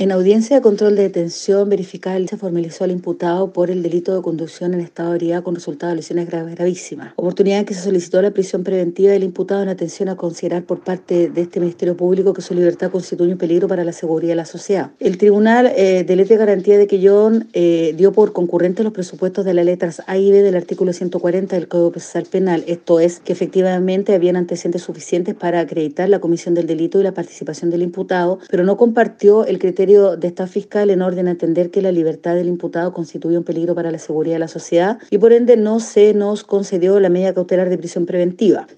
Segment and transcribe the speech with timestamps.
[0.00, 4.22] En audiencia de control de detención verificada, se formalizó al imputado por el delito de
[4.22, 7.12] conducción en estado de ebriedad con resultado de lesiones graves gravísimas.
[7.16, 11.28] Oportunidad que se solicitó la prisión preventiva del imputado en atención a considerar por parte
[11.28, 14.46] de este Ministerio Público que su libertad constituye un peligro para la seguridad de la
[14.46, 14.90] sociedad.
[15.00, 19.44] El Tribunal eh, de Ley de Garantía de Quillón eh, dio por concurrente los presupuestos
[19.44, 22.64] de las letras A y B del artículo 140 del Código Procesal Penal.
[22.66, 27.12] Esto es, que efectivamente habían antecedentes suficientes para acreditar la comisión del delito y la
[27.12, 29.58] participación del imputado, pero no compartió el
[29.90, 33.74] de esta fiscal en orden a entender que la libertad del imputado constituye un peligro
[33.74, 37.34] para la seguridad de la sociedad y por ende no se nos concedió la medida
[37.34, 38.66] cautelar de prisión preventiva.